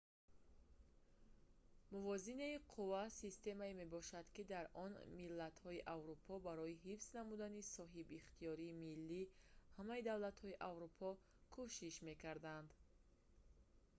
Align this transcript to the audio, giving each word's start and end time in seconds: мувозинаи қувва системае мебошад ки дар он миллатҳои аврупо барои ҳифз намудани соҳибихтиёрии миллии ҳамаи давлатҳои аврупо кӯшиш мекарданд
мувозинаи 1.93 2.63
қувва 2.73 3.01
системае 3.19 3.73
мебошад 3.81 4.25
ки 4.35 4.43
дар 4.53 4.65
он 4.85 4.91
миллатҳои 5.19 5.85
аврупо 5.95 6.33
барои 6.47 6.79
ҳифз 6.85 7.07
намудани 7.19 7.67
соҳибихтиёрии 7.75 8.77
миллии 8.87 9.31
ҳамаи 9.77 10.05
давлатҳои 10.09 10.59
аврупо 10.69 11.07
кӯшиш 11.53 11.95
мекарданд 12.09 12.69